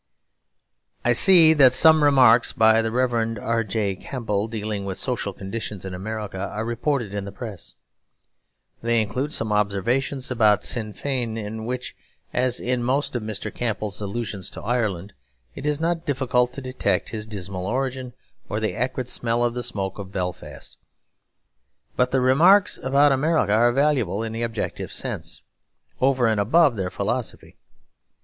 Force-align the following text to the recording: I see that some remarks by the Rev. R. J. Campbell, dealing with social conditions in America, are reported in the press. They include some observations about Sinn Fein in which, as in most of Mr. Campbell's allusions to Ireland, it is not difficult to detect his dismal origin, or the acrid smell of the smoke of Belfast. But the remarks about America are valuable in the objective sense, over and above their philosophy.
I 1.05 1.13
see 1.13 1.53
that 1.53 1.75
some 1.75 2.03
remarks 2.03 2.53
by 2.53 2.81
the 2.81 2.89
Rev. 2.91 3.37
R. 3.39 3.63
J. 3.63 3.95
Campbell, 3.95 4.47
dealing 4.47 4.83
with 4.83 4.97
social 4.97 5.31
conditions 5.31 5.85
in 5.85 5.93
America, 5.93 6.39
are 6.39 6.65
reported 6.65 7.13
in 7.13 7.23
the 7.25 7.31
press. 7.31 7.75
They 8.81 8.99
include 8.99 9.31
some 9.31 9.51
observations 9.53 10.31
about 10.31 10.63
Sinn 10.63 10.93
Fein 10.93 11.37
in 11.37 11.65
which, 11.67 11.95
as 12.33 12.59
in 12.59 12.81
most 12.81 13.15
of 13.15 13.21
Mr. 13.21 13.53
Campbell's 13.53 14.01
allusions 14.01 14.49
to 14.49 14.63
Ireland, 14.63 15.13
it 15.53 15.67
is 15.67 15.79
not 15.79 16.03
difficult 16.03 16.51
to 16.53 16.61
detect 16.61 17.09
his 17.09 17.27
dismal 17.27 17.67
origin, 17.67 18.13
or 18.49 18.59
the 18.59 18.73
acrid 18.73 19.07
smell 19.07 19.45
of 19.45 19.53
the 19.53 19.61
smoke 19.61 19.99
of 19.99 20.11
Belfast. 20.11 20.79
But 21.95 22.09
the 22.09 22.21
remarks 22.21 22.79
about 22.81 23.11
America 23.11 23.53
are 23.53 23.71
valuable 23.71 24.23
in 24.23 24.31
the 24.33 24.41
objective 24.41 24.91
sense, 24.91 25.43
over 26.01 26.25
and 26.25 26.39
above 26.39 26.75
their 26.75 26.89
philosophy. 26.89 27.59